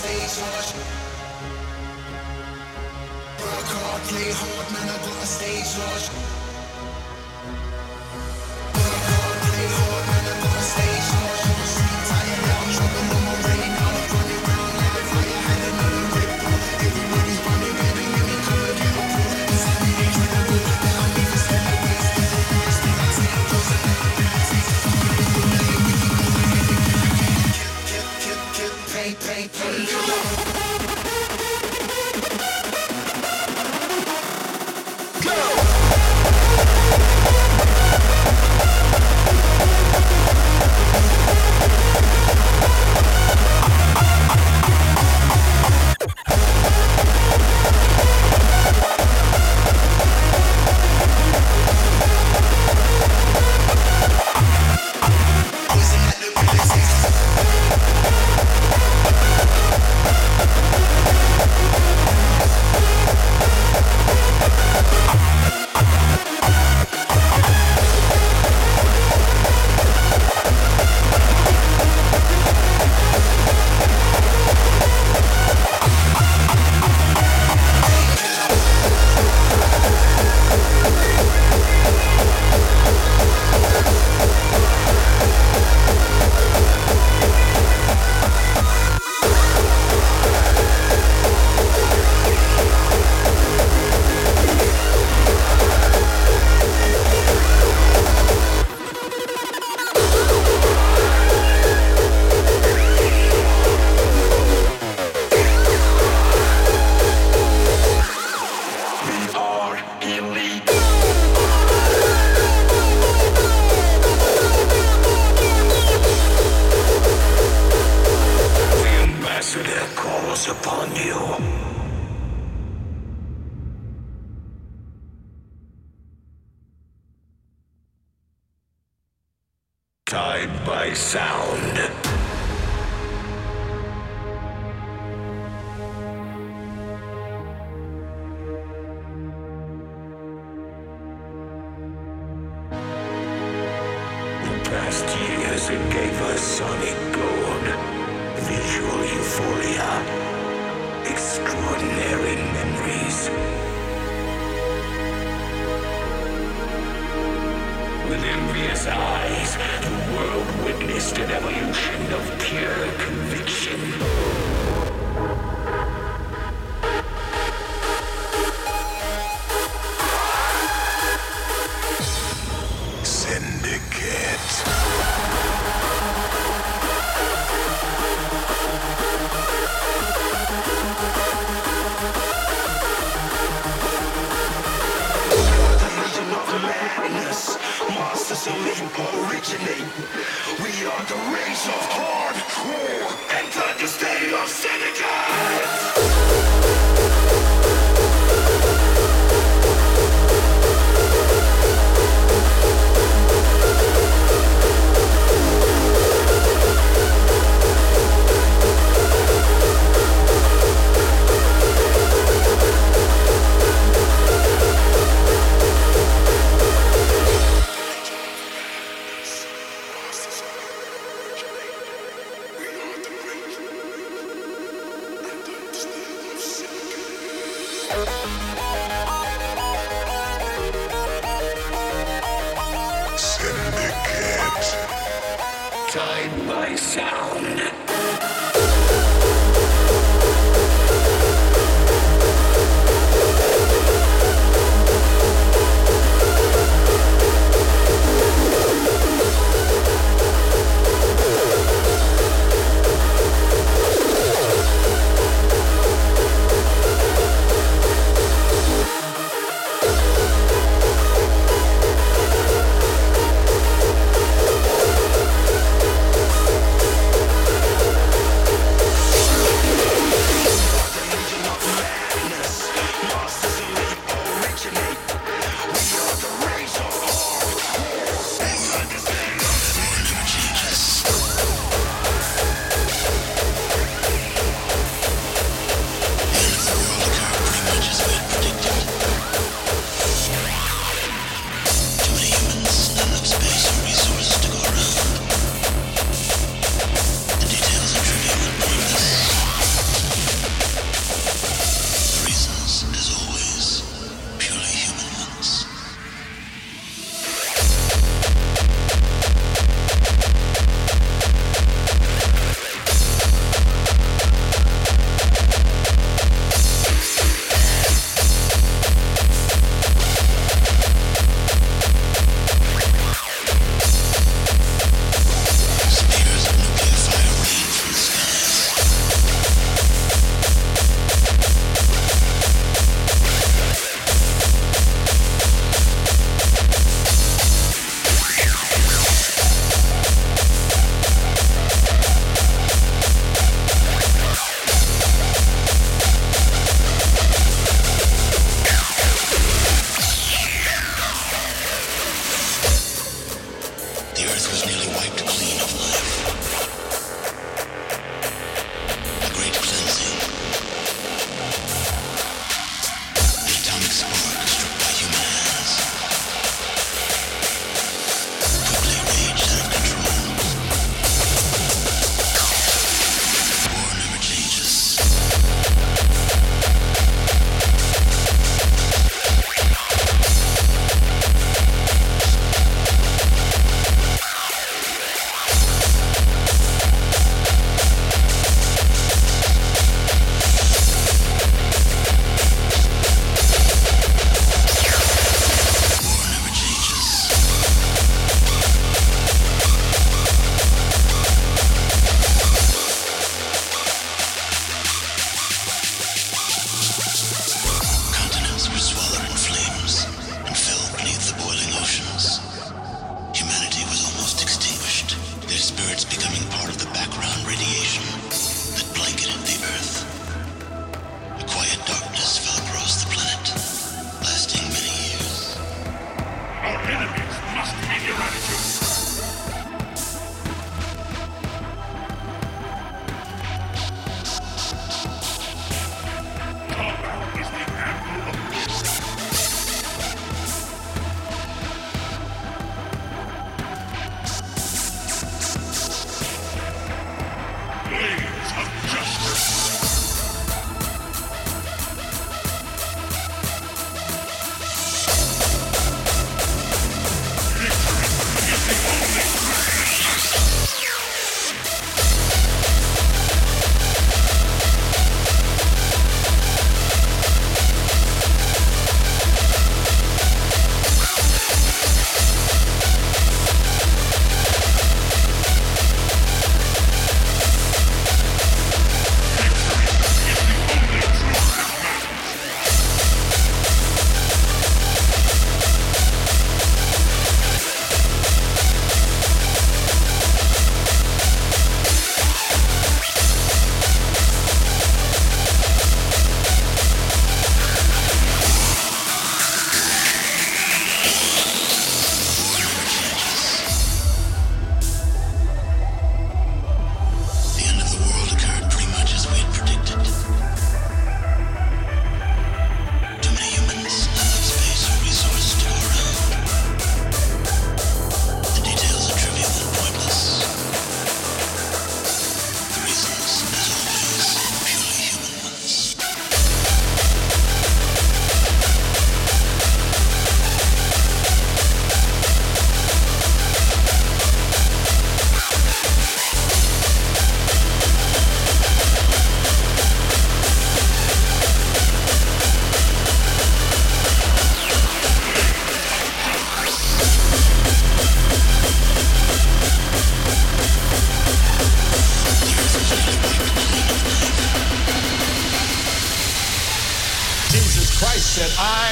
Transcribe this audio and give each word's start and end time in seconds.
stage 0.00 0.36
on 0.42 0.80
Work 3.40 3.68
hard, 3.74 4.02
play 4.08 4.32
hard, 4.32 4.66
man, 4.72 4.88
I 4.88 4.96
got 5.04 5.22
a 5.22 5.26
stage 5.26 5.72
on 5.76 6.39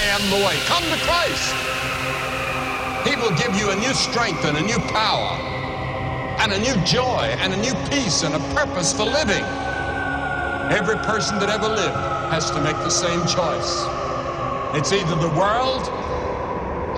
am 0.04 0.20
the 0.30 0.44
way. 0.44 0.56
Come 0.66 0.84
to 0.84 0.98
Christ. 1.06 1.54
He 3.08 3.16
will 3.16 3.34
give 3.36 3.56
you 3.56 3.70
a 3.70 3.76
new 3.76 3.94
strength 3.94 4.44
and 4.44 4.58
a 4.58 4.62
new 4.62 4.78
power 4.92 5.38
and 6.40 6.52
a 6.52 6.58
new 6.58 6.76
joy 6.84 7.34
and 7.40 7.52
a 7.52 7.56
new 7.56 7.72
peace 7.88 8.22
and 8.22 8.34
a 8.34 8.38
purpose 8.54 8.92
for 8.92 9.04
living. 9.04 9.44
Every 10.70 10.96
person 10.96 11.38
that 11.38 11.48
ever 11.48 11.68
lived 11.68 11.96
has 12.30 12.50
to 12.50 12.60
make 12.60 12.76
the 12.76 12.90
same 12.90 13.20
choice. 13.26 13.86
It's 14.76 14.92
either 14.92 15.14
the 15.16 15.34
world 15.38 15.88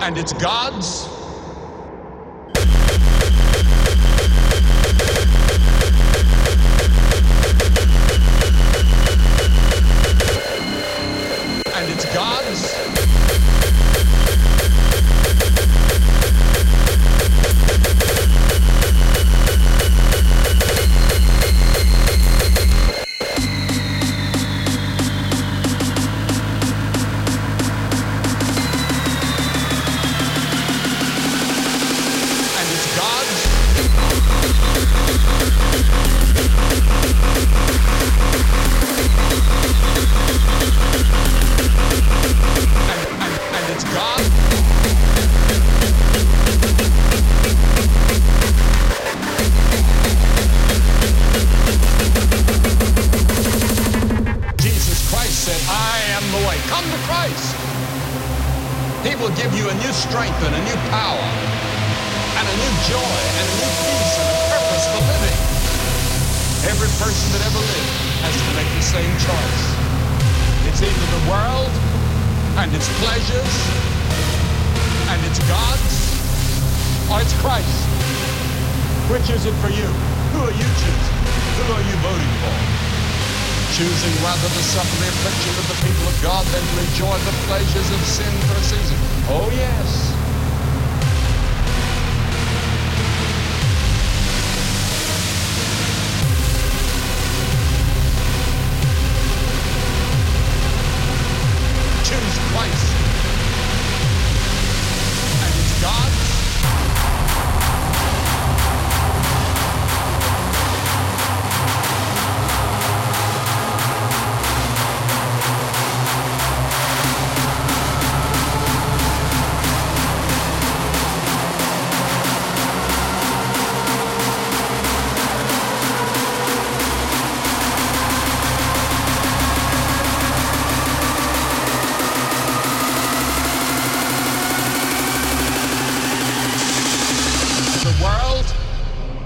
and 0.01 0.17
it's 0.17 0.33
God's 0.33 1.20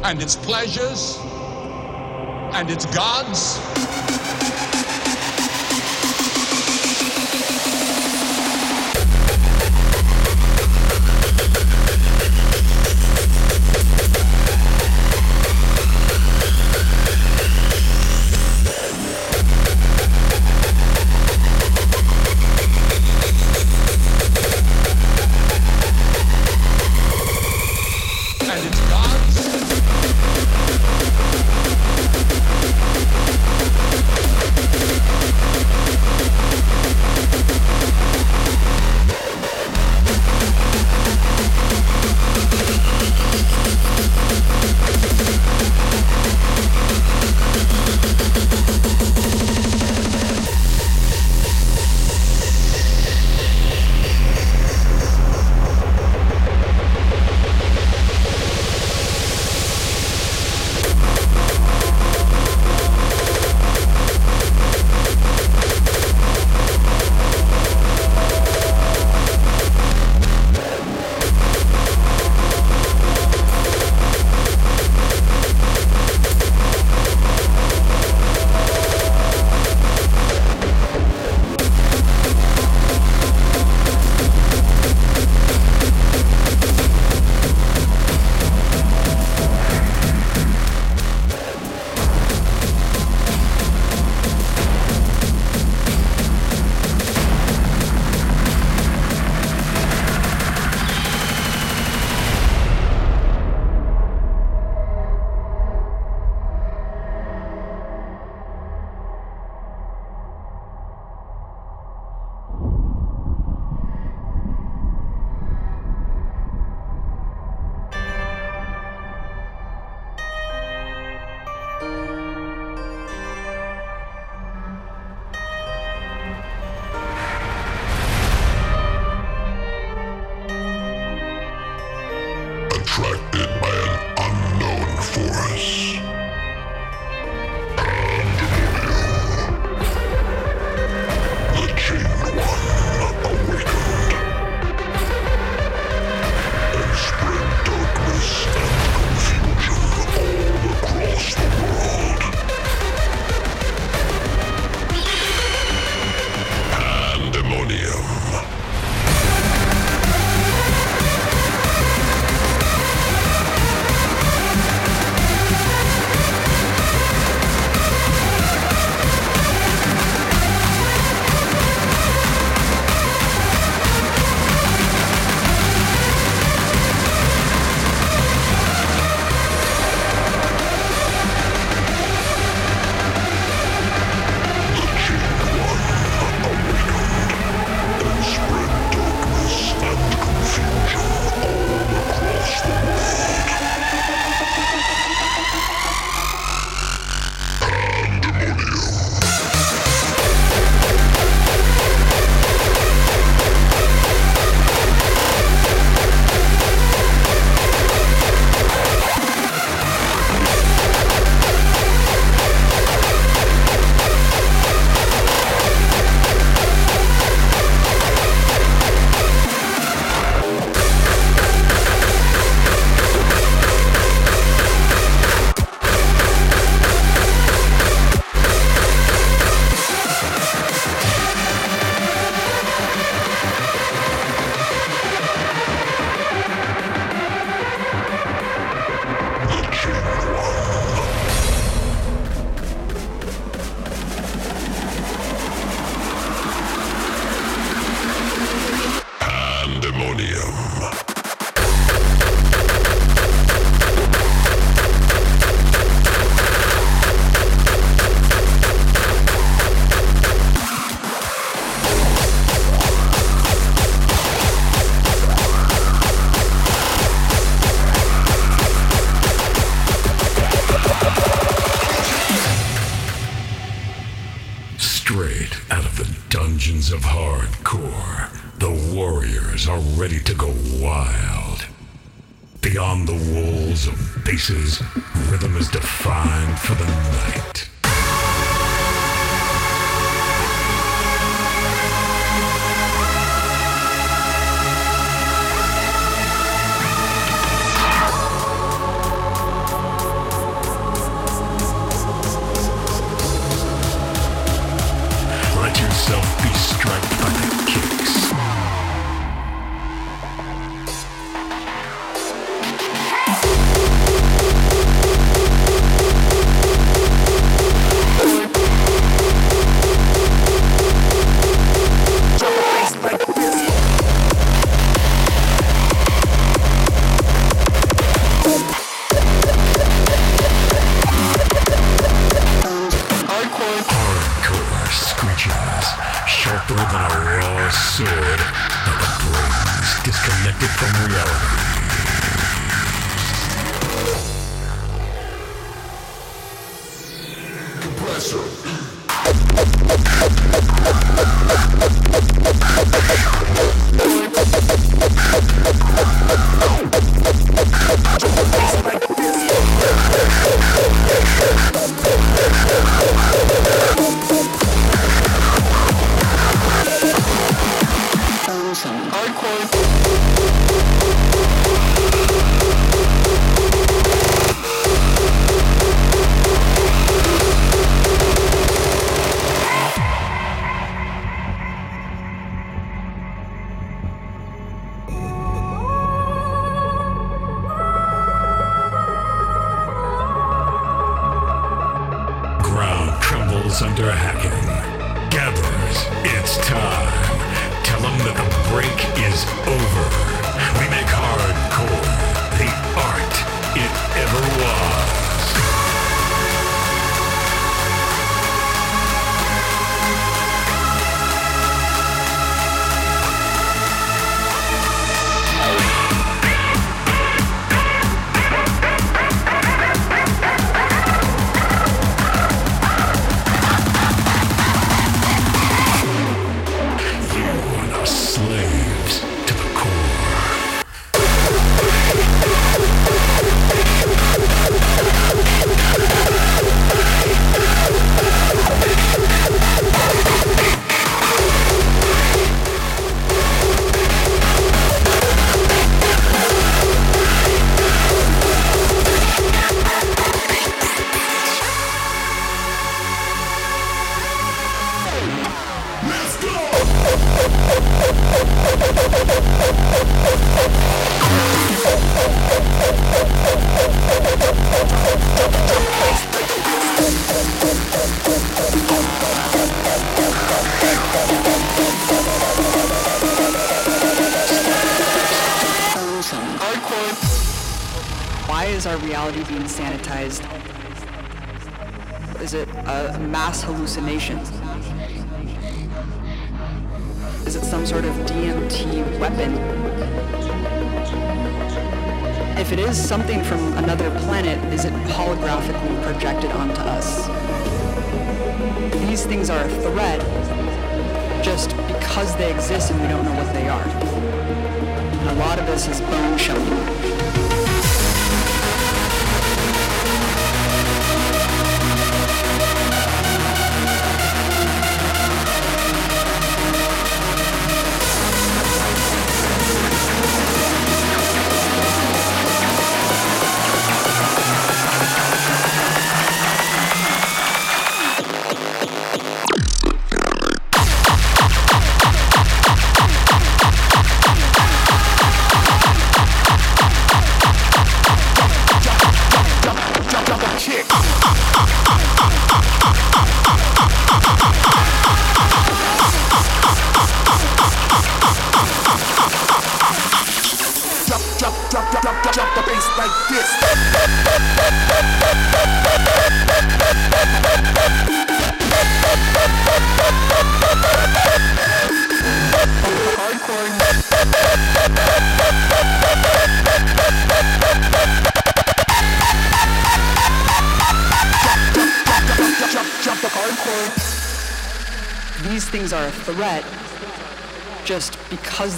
and 0.05 0.21
its 0.21 0.35
pleasures 0.35 1.19
and 2.53 2.69
its 2.69 2.85
gods. 2.85 3.84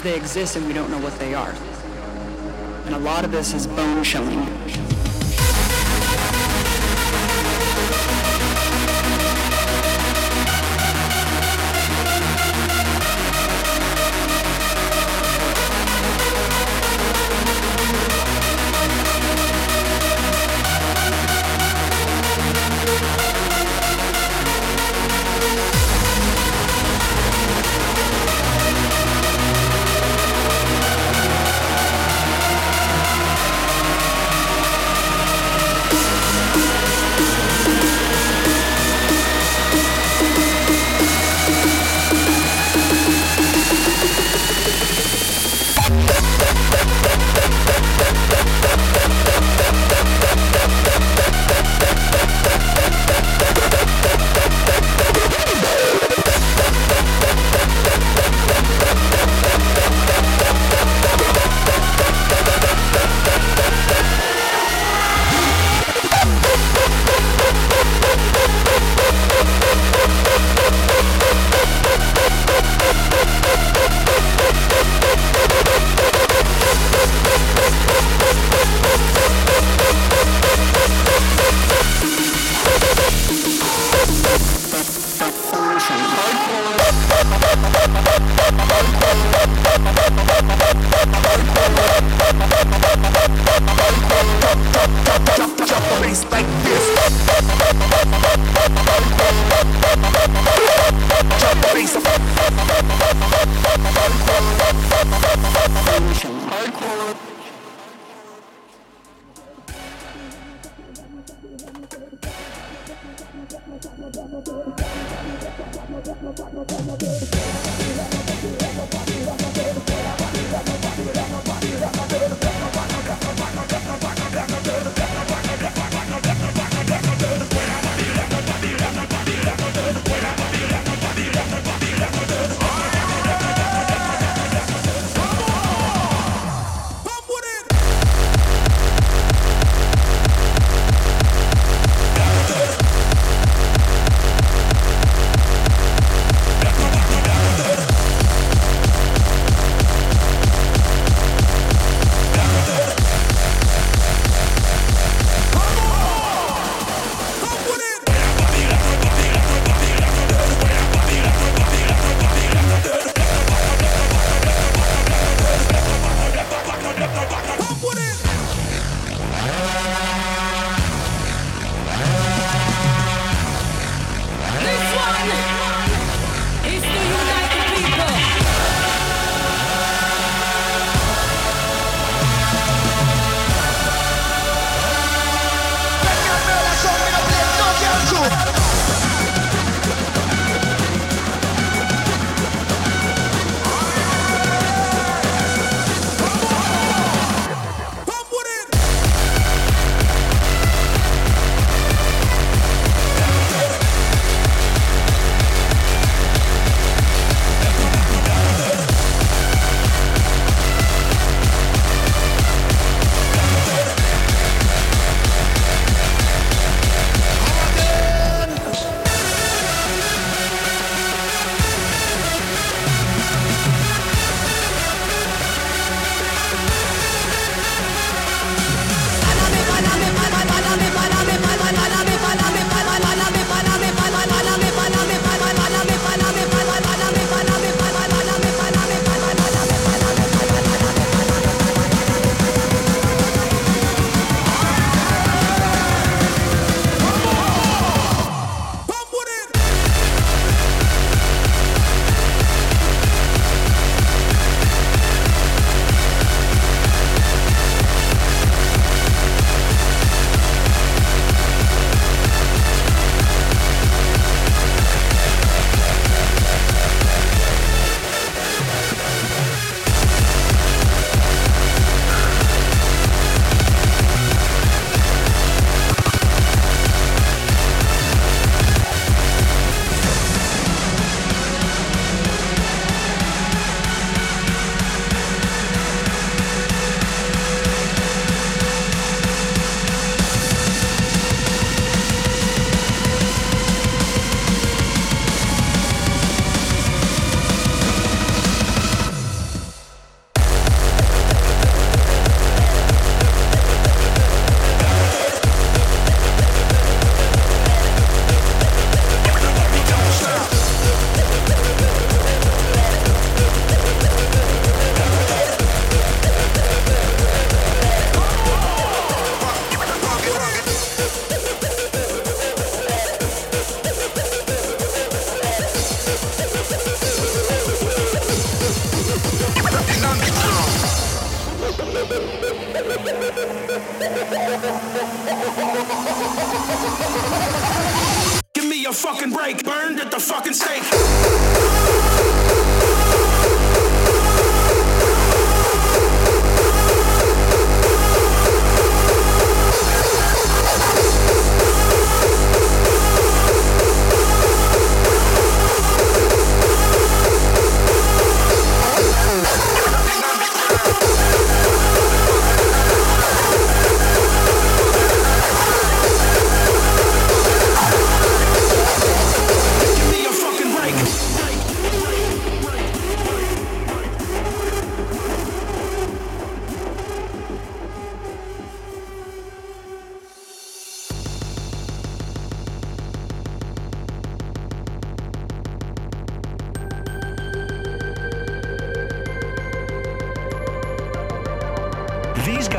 They 0.08 0.16
exist 0.16 0.56
and 0.56 0.66
we 0.66 0.72
don't 0.72 0.90
know 0.90 0.98
what 1.00 1.18
they 1.18 1.34
are. 1.34 1.54
And 2.86 2.94
a 2.94 2.98
lot 2.98 3.26
of 3.26 3.30
this 3.30 3.52
is 3.52 3.66
bone 3.66 4.02
showing. 4.02 4.97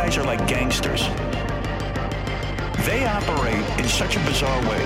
Guys 0.09 0.17
are 0.17 0.25
like 0.25 0.47
gangsters. 0.47 1.01
They 2.87 3.05
operate 3.05 3.63
in 3.79 3.87
such 3.87 4.15
a 4.15 4.19
bizarre 4.25 4.59
way. 4.67 4.81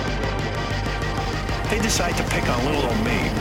They 1.70 1.80
decide 1.80 2.18
to 2.18 2.24
pick 2.24 2.44
on 2.50 2.66
little 2.66 2.84
old 2.84 3.06
me. 3.06 3.32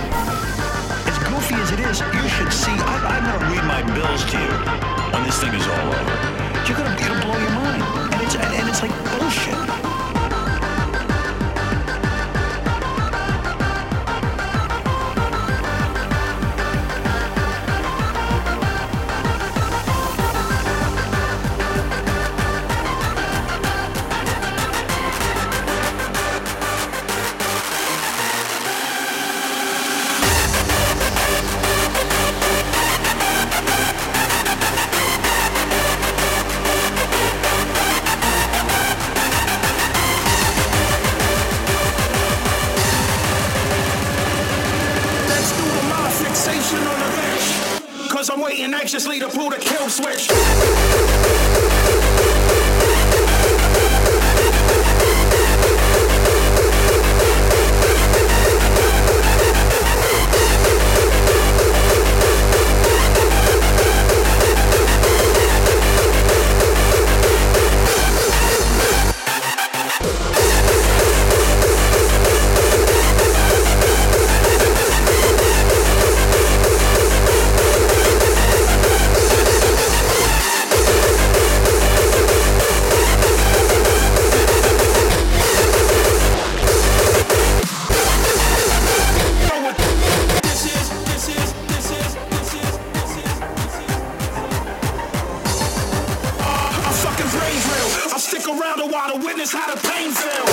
As 1.11 1.19
goofy 1.27 1.57
as 1.57 1.73
it 1.73 1.81
is, 1.81 1.99
you 1.99 2.29
should 2.29 2.53
see. 2.53 2.71
I, 2.71 3.19
I'm 3.19 3.25
going 3.27 3.41
to 3.41 3.47
read 3.51 3.65
my 3.67 3.83
bills 3.97 4.23
to 4.31 4.39
you 4.39 4.55
when 5.13 5.25
this 5.25 5.41
thing 5.41 5.55
is 5.55 5.67
all 5.67 5.89
over. 5.91 6.15
You're 6.69 6.79
to 6.79 7.05
it'll 7.05 7.21
blow 7.21 7.39
your 7.41 7.51
mind, 7.51 7.83
and 8.15 8.23
it's 8.23 8.37
and, 8.37 8.55
and 8.55 8.69
it's 8.69 8.81
like 8.81 8.95
bullshit. 9.19 9.82
To 99.51 99.57
how 99.57 99.75
the 99.75 99.81
pain 99.89 100.13
feel. 100.13 100.52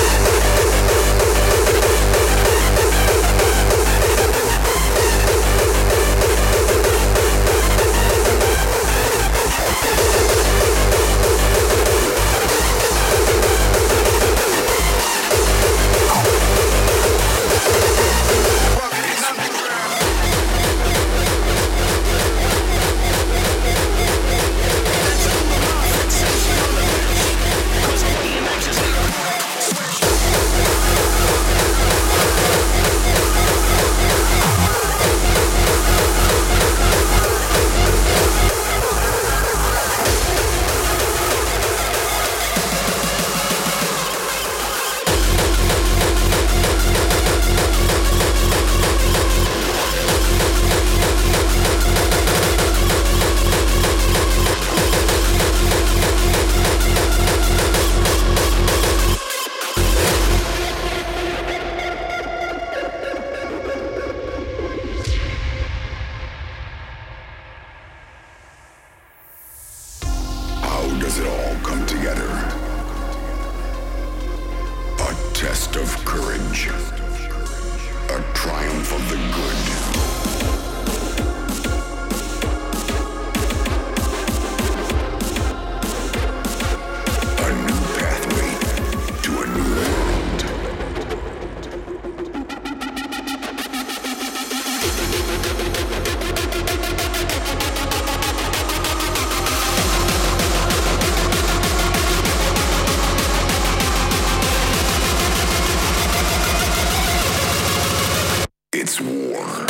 War. 109.01 109.68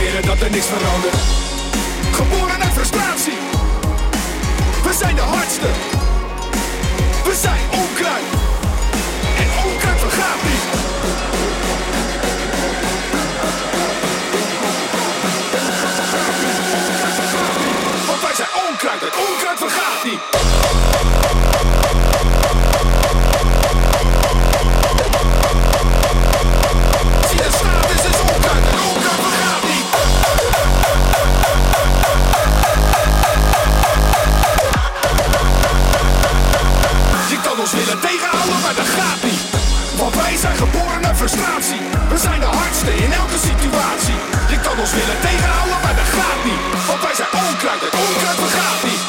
dat 0.00 0.40
er 0.40 0.50
niks 0.50 0.66
verandert. 0.66 1.14
Geboren 2.12 2.62
uit 2.62 2.72
frustratie. 2.72 3.38
We 4.82 4.92
zijn 4.92 5.14
de 5.14 5.20
hardste. 5.20 5.66
We 7.24 7.34
zijn 7.40 7.60
onkruid. 7.70 8.24
En 9.38 9.48
onkruid 9.70 10.00
vergaat 10.00 10.42
niet. 10.42 10.64
Want 18.06 18.20
wij 18.20 18.34
zijn 18.34 18.48
onkruid 18.68 19.02
en 19.02 19.12
onkruid 19.28 19.58
vergaat 19.58 20.04
niet. 20.04 20.39
maar 38.70 38.84
dat 38.84 38.94
gaat 39.00 39.22
niet. 39.22 39.42
Want 39.96 40.14
wij 40.14 40.36
zijn 40.36 40.56
geboren 40.56 41.00
naar 41.00 41.14
frustratie. 41.14 41.80
We 42.08 42.18
zijn 42.18 42.40
de 42.40 42.46
hardste 42.46 42.94
in 43.04 43.12
elke 43.12 43.38
situatie. 43.48 44.18
Je 44.52 44.58
kan 44.66 44.78
ons 44.78 44.92
willen 44.92 45.20
tegenhouden, 45.20 45.78
maar 45.82 45.96
dat 46.02 46.10
gaat 46.18 46.40
niet. 46.44 46.62
Want 46.86 47.00
wij 47.02 47.14
zijn 47.20 47.32
onkruid 47.46 47.82
en 47.86 47.92
onkruid 48.06 48.38
vergaat 48.44 48.82
niet. 48.88 49.02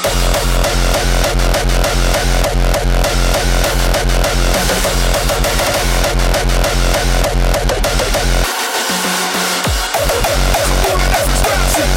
Geboren 10.72 11.10
naar 11.14 11.26
frustratie. 11.30 11.90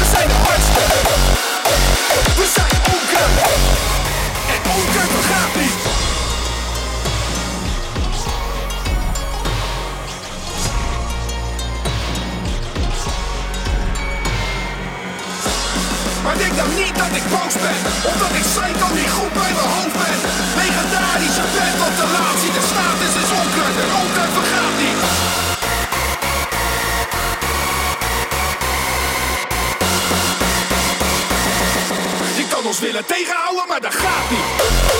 We 0.00 0.04
zijn 0.14 0.28
de 0.32 0.38
hardste. 0.46 0.82
We 2.40 2.46
zijn 2.56 2.74
onkruid. 2.94 3.36
En 4.54 4.60
onkruid 4.76 5.10
vergaat 5.18 5.54
niet. 5.54 5.91
dat 17.12 17.20
ik 17.20 17.30
boos 17.30 17.54
ben, 17.54 17.78
omdat 18.12 18.30
ik 18.38 18.42
psycho 18.42 18.88
niet 18.94 19.10
goed 19.10 19.32
bij 19.32 19.52
mijn 19.58 19.70
hoofd 19.74 19.96
ben. 20.02 20.18
Legendarische 20.62 21.44
band 21.54 21.78
op 21.88 21.94
de 22.00 22.08
laatste, 22.16 22.48
de 22.56 22.64
status 22.70 23.08
is 23.08 23.14
dus 23.14 23.30
onkruid 23.40 23.76
en 23.84 23.90
ook 24.00 24.14
vergaat 24.38 24.74
niet. 24.82 24.98
Je 32.36 32.46
kan 32.48 32.64
ons 32.66 32.80
willen 32.80 33.06
tegenhouden, 33.06 33.64
maar 33.68 33.80
dat 33.80 33.94
gaat 33.94 34.30
niet. 34.30 34.91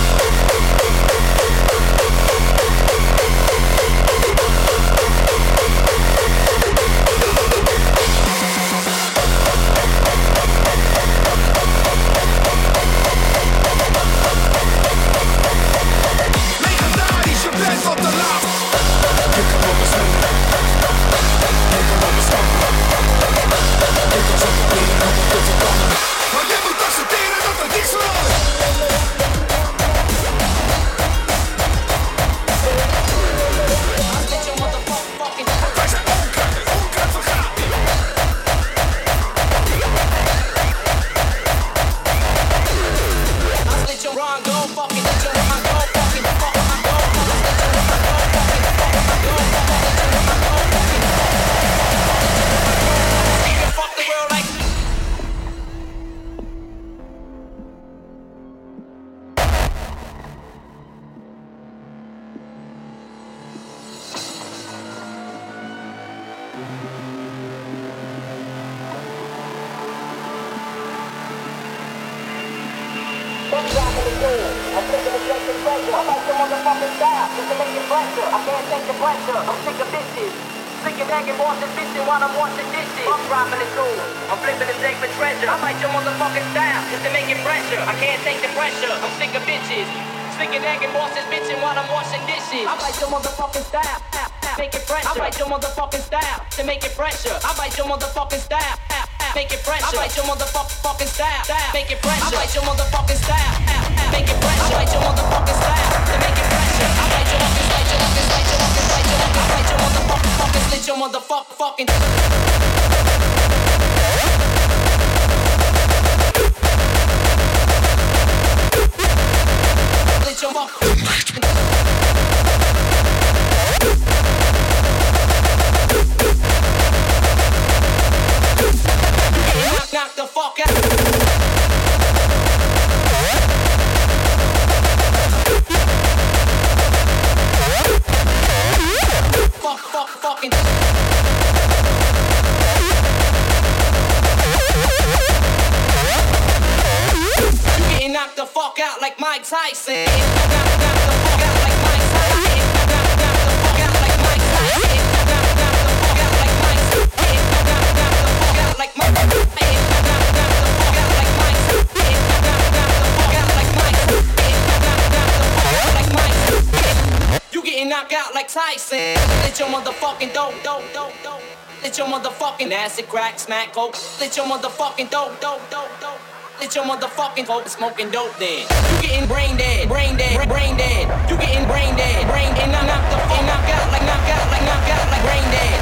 motherfucking 172.53 172.72
acid 172.72 173.09
crack 173.09 173.38
smack 173.38 173.72
coke. 173.72 173.96
Let 174.20 174.36
your 174.36 174.46
motherfucking 174.46 175.11
dope, 175.11 175.40
dope, 175.40 175.61
dope, 175.70 176.00
dope. 176.00 176.20
Let 176.61 176.74
your 176.74 176.84
motherfucking 176.84 177.46
coke 177.46 177.68
smoking 177.68 178.11
dope 178.11 178.36
then. 178.38 178.66
You 178.94 179.09
getting 179.09 179.28
brain 179.28 179.57
dead, 179.57 179.88
brain 179.88 180.16
dead, 180.16 180.48
brain 180.48 180.76
dead. 180.76 181.30
You 181.30 181.36
getting 181.36 181.66
brain 181.66 181.96
dead, 181.96 182.26
brain 182.28 182.53
and 182.62 182.76
I'm 182.76 182.86
knocked 182.86 183.11
the 183.11 183.18
fuck 183.18 183.44
knock 183.46 183.68
out 183.70 183.92
like 183.92 184.03
knock 184.03 184.28
out 184.28 184.50
like 184.53 184.64
knock 184.64 184.88
out 184.90 185.11
like 185.11 185.22
brain 185.22 185.50
dead. 185.50 185.81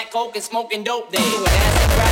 Crack, 0.00 0.12
coke, 0.12 0.34
and 0.34 0.44
smoking 0.44 0.82
dope. 0.82 1.10
They 1.10 1.18
acid, 1.18 1.90
crack, 1.92 2.09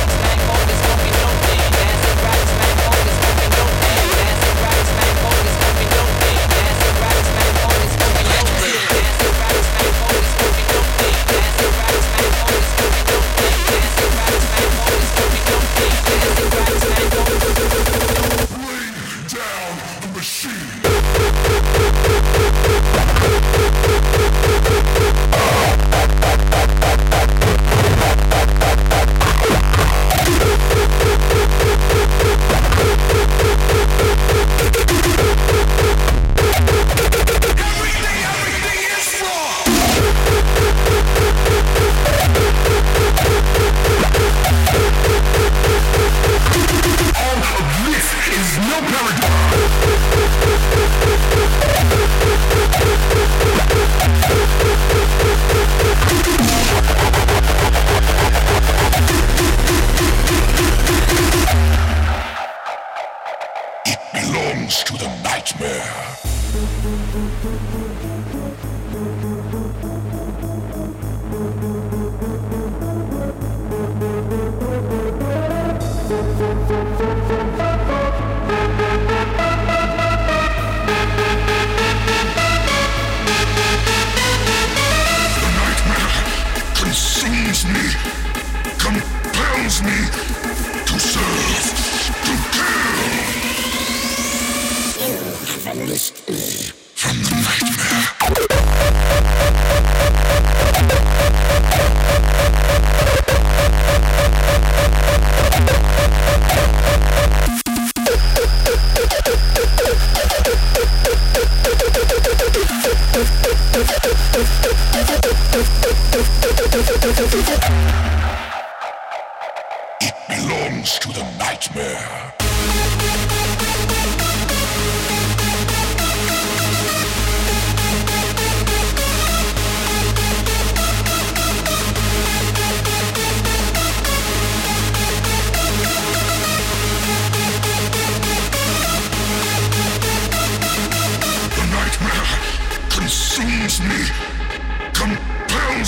It 120.01 120.15
belongs 120.29 120.97
to 120.99 121.09
the 121.09 121.23
nightmare. 121.37 122.48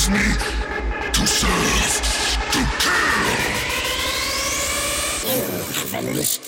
Me 0.10 0.18
to 1.14 1.28
serve, 1.28 2.02
to 2.52 2.60
kill. 2.80 3.62
From 5.92 6.06
this, 6.16 6.38
from 6.38 6.41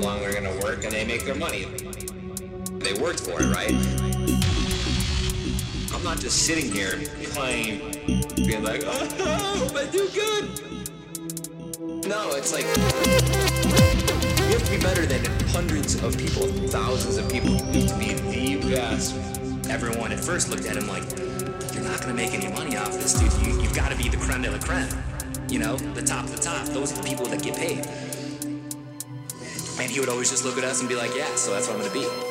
long 0.00 0.20
they're 0.20 0.32
gonna 0.32 0.58
work, 0.60 0.84
and 0.84 0.92
they 0.92 1.04
make 1.04 1.24
their 1.24 1.34
money. 1.34 1.66
They 2.78 2.94
worked 2.94 3.20
for 3.20 3.40
it, 3.40 3.54
right? 3.54 3.74
I'm 5.94 6.02
not 6.02 6.18
just 6.18 6.46
sitting 6.46 6.72
here 6.72 6.98
playing, 7.34 7.78
being 8.36 8.64
like, 8.64 8.82
oh, 8.86 9.72
I 9.76 9.86
do 9.92 10.08
good. 10.14 10.70
No, 12.06 12.32
it's 12.32 12.52
like 12.52 12.64
you 12.64 14.56
have 14.56 14.64
to 14.64 14.70
be 14.70 14.78
better 14.78 15.04
than 15.04 15.24
hundreds 15.48 16.02
of 16.02 16.16
people, 16.16 16.46
thousands 16.68 17.18
of 17.18 17.30
people. 17.30 17.50
You 17.50 17.82
have 17.82 17.92
to 17.92 17.98
be 17.98 18.14
the 18.56 18.70
best. 18.70 19.14
Everyone 19.68 20.10
at 20.10 20.18
first 20.18 20.48
looked 20.48 20.66
at 20.66 20.76
him 20.76 20.88
like, 20.88 21.04
you're 21.74 21.84
not 21.84 22.00
gonna 22.00 22.14
make 22.14 22.32
any 22.32 22.48
money 22.52 22.76
off 22.76 22.92
this, 22.94 23.14
dude. 23.14 23.32
You, 23.46 23.60
you've 23.60 23.74
gotta 23.74 23.96
be 23.96 24.08
the 24.08 24.16
creme 24.16 24.42
de 24.42 24.50
la 24.50 24.58
creme. 24.58 24.88
You 25.48 25.58
know, 25.58 25.76
the 25.76 26.02
top 26.02 26.24
of 26.24 26.34
the 26.34 26.42
top. 26.42 26.66
Those 26.68 26.92
are 26.92 27.02
the 27.02 27.08
people 27.08 27.26
that 27.26 27.42
get 27.42 27.56
paid. 27.56 27.86
He 29.90 29.98
would 29.98 30.08
always 30.08 30.30
just 30.30 30.44
look 30.44 30.56
at 30.56 30.62
us 30.62 30.78
and 30.80 30.88
be 30.88 30.94
like, 30.94 31.16
yeah, 31.16 31.34
so 31.34 31.52
that's 31.52 31.66
what 31.66 31.76
I'm 31.76 31.82
gonna 31.82 31.92
be. 31.92 32.29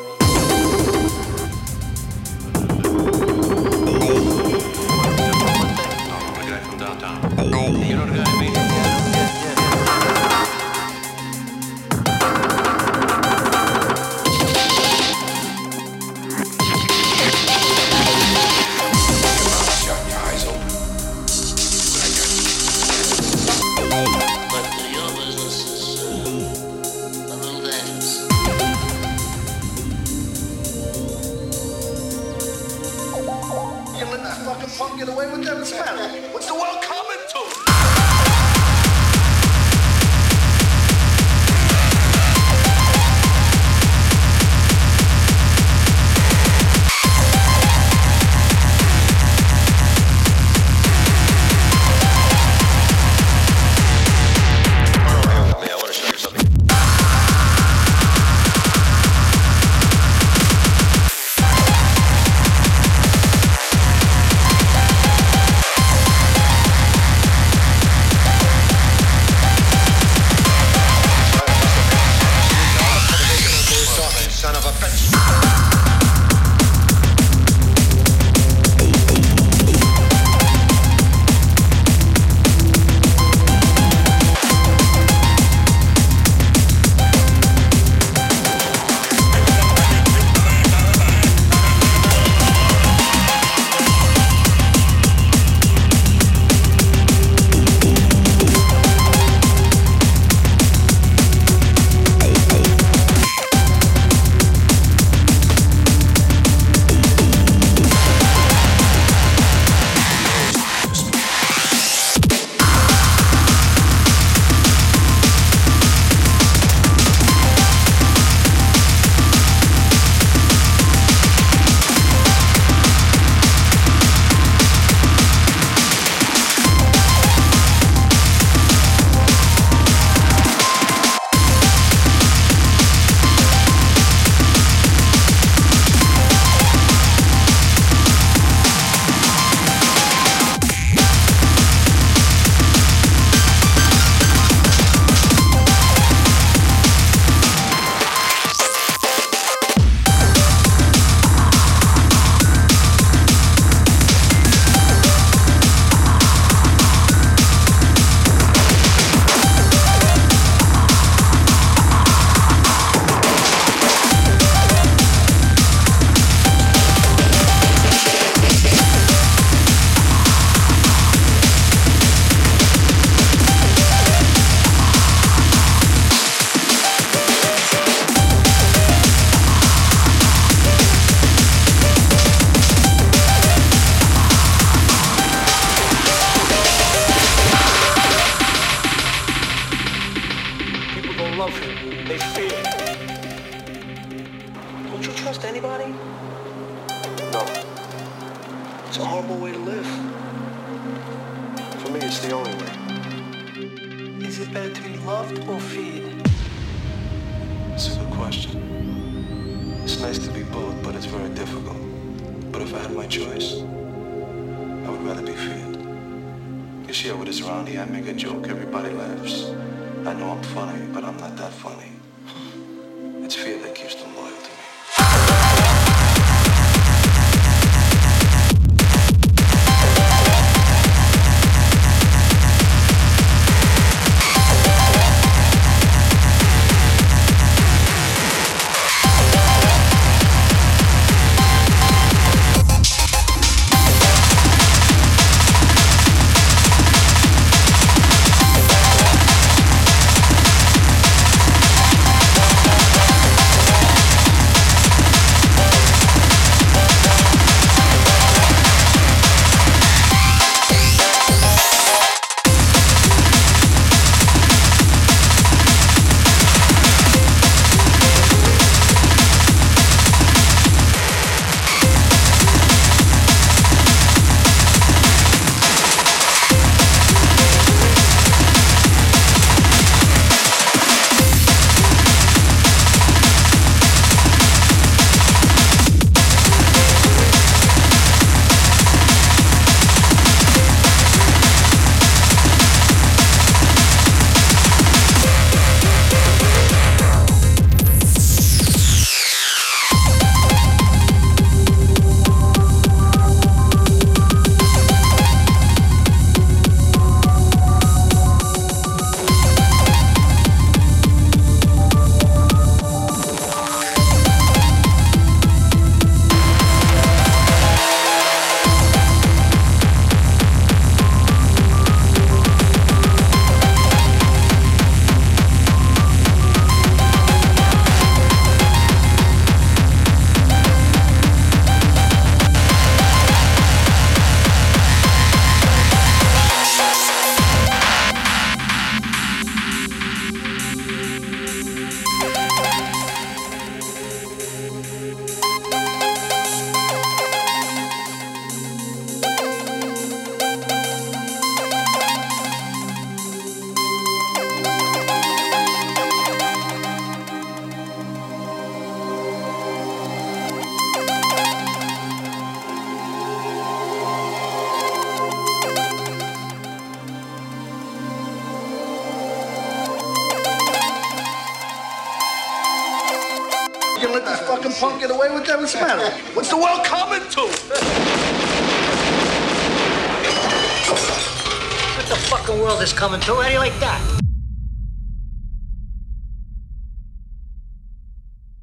Coming 383.10 383.22
to? 383.22 383.39